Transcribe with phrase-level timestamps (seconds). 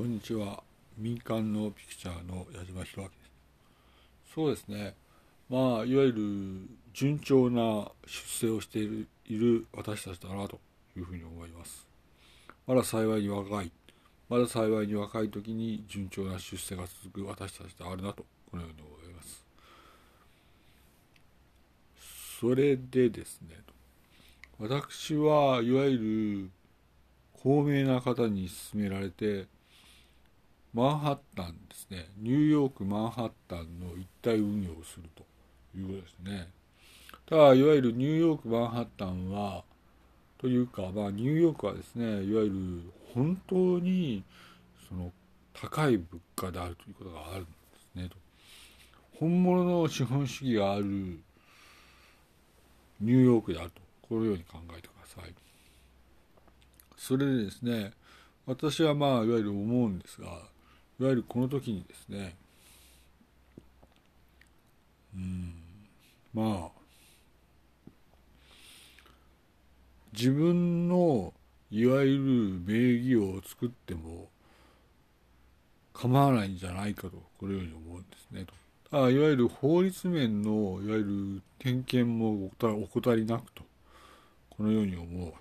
[0.00, 0.62] こんにちは。
[0.96, 4.34] 民間のピクチャーの矢島弘明です。
[4.34, 4.94] そうですね。
[5.50, 6.22] まあいわゆる
[6.94, 10.58] 順調な出世をしているいる私たちだなと
[10.96, 11.86] いうふうに思います。
[12.66, 13.70] まだ幸いに若い。
[14.30, 19.44] まだ幸いに若い時に順調な出世が続く私たちであるなとこのように思います。
[22.40, 23.54] それでですね
[24.58, 26.50] 私はいわゆる
[27.42, 29.44] 高名な方に勧められて
[30.72, 32.08] マンハッタンですね。
[32.18, 35.24] ニューヨークマンハッタンの一体運用をすると
[35.76, 36.48] いうことですね。
[37.26, 39.64] ただいわゆるニューヨークマンハッタンは
[40.38, 42.82] というか、まあ、ニューヨークはですねいわゆる
[43.14, 44.22] 本当に
[44.88, 45.12] その
[45.52, 47.50] 高い物価であるということがあるんで
[47.94, 48.16] すねと。
[49.18, 50.84] 本物の資本主義がある
[53.00, 53.90] ニューヨークであると。
[54.10, 55.32] このように考えてください。
[56.96, 57.92] それでですね
[58.44, 60.26] 私はまあいわゆる思うんですが
[61.00, 62.36] いわゆるこの時にですね
[65.14, 65.54] うん
[66.34, 66.80] まあ
[70.12, 71.32] 自分の
[71.70, 72.22] いわゆる
[72.66, 74.28] 名義を作っても
[75.94, 78.44] 構わないんじゃないかとこのように思うんですね。
[78.44, 78.52] と
[79.04, 81.04] あいわゆる法律面のいわゆ
[81.36, 83.62] る点検も怠りなくと
[84.50, 85.40] このように思うわけで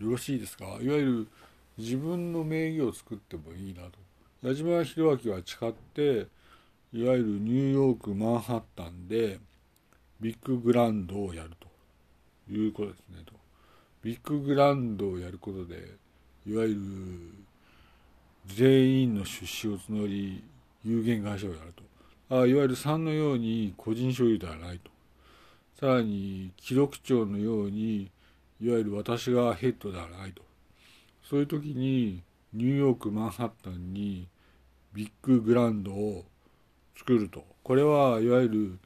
[0.00, 0.04] す。
[0.04, 0.64] よろしいですか？
[0.64, 1.26] いわゆる
[1.78, 3.98] 自分の名義を作ってもいいなと。
[4.42, 6.26] 矢島弘明は誓って
[6.92, 9.38] いわゆるニューヨークマンハッタンで
[10.20, 11.68] ビッググランドをやると。
[12.50, 13.32] いうことですねと。
[14.02, 15.94] ビッググランドをやることで
[16.46, 16.80] いわゆる
[18.46, 20.42] 全員の出資を募り
[20.84, 21.82] 有限会社をやると。
[22.30, 24.90] あいわゆる3のように個人所有ではないと。
[25.78, 28.10] さらに記録長のように
[28.60, 30.42] いわゆる私がヘッドではないと。
[31.28, 32.22] そういう時に
[32.54, 34.28] ニューヨークマンハッタンに
[34.94, 36.24] ビッググランドを
[36.96, 37.44] 作ると。
[37.62, 38.78] これはいわゆる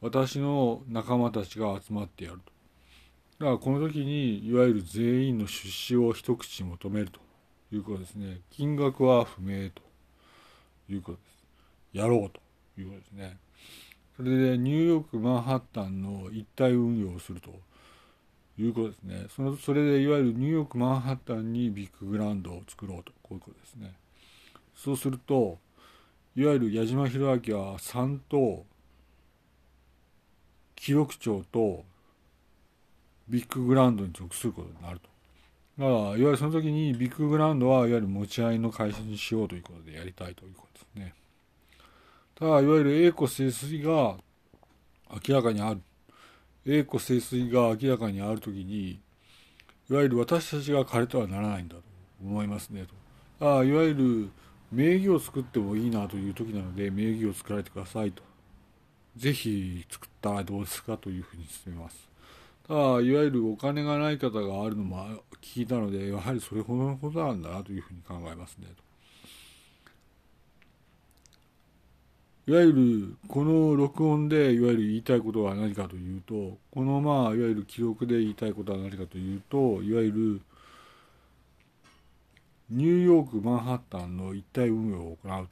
[0.00, 2.52] 私の仲間たちが集まってやると。
[3.38, 7.20] だからこの時にいわゆる全員の出資を一口求めると。
[7.72, 8.40] いうことですね。
[8.50, 9.82] 金額は不明と。
[10.88, 11.98] いうことです。
[11.98, 12.40] やろうと。
[12.80, 13.38] いうことですね。
[14.16, 17.50] それでニューヨークマンハッタンの一体運用をすると。
[18.58, 19.26] いうことですね。
[19.34, 23.94] そのそれでいわゆるニューヨークマンハッタンにビッググラウンドを作ろうとこういうことですね。
[24.74, 25.58] そうすると
[26.34, 28.64] いわゆる矢島弘明は3と
[30.74, 31.84] 記録長と
[33.28, 35.08] ビッググラウンドに属することになると。
[35.78, 41.14] だからいわゆるその時にビッググラウンドはいわゆる持ち合いの会社にしようということでやりたいということですね。
[42.34, 44.16] ただいわゆる栄枯盛衰が
[45.26, 45.80] 明らかにある
[46.66, 49.00] 栄枯盛衰が明らかにある時に
[49.88, 51.82] いわゆる私たちが枯れてはならないんだと
[52.20, 52.86] 思いますね
[53.38, 53.46] と。
[53.46, 54.30] ああいわゆる
[54.72, 58.22] 名義を作ってもいいなという時なので名義を作られてくださいと。
[59.16, 62.08] ぜひ作ったらどうですかというふうに進めます。
[62.66, 68.85] ただいわゆるお金がない方があるのも聞いたのでやはりそれほどのことなんだなというふうに考えますねと。
[72.48, 80.40] いわゆるこの録音でいわゆる言いたいことは何かというとこのまあいわゆる記録で言いたいことは何かというといわゆる
[82.70, 85.48] ニューヨークマンハッタンの一体運用を行う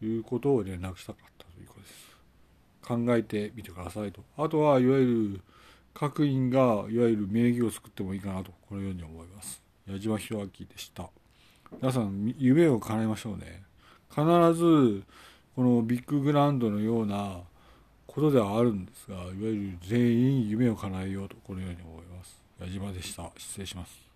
[0.00, 2.16] ということを連絡したかったということです。
[2.82, 4.22] 考えてみてくださいと。
[4.36, 5.40] あとはいわゆる
[5.94, 9.62] 各員がいわゆる名義を作ってもいいかなとこのように思います。
[9.88, 11.08] 矢島弘明でした。
[11.80, 13.62] 皆さん夢を叶えましょうね。
[14.10, 14.24] 必
[14.54, 15.04] ず
[15.54, 17.40] このビッググラウンドのような
[18.06, 22.40] ことではあるんですがいわゆる全員夢を叶えようとこのように思います。
[22.60, 23.30] 矢島でした。
[23.36, 24.11] 失礼します。